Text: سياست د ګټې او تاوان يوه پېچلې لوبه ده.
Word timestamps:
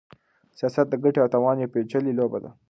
سياست 0.57 0.85
د 0.89 0.93
ګټې 1.03 1.19
او 1.21 1.31
تاوان 1.33 1.57
يوه 1.61 1.71
پېچلې 1.73 2.13
لوبه 2.19 2.37
ده. 2.43 2.51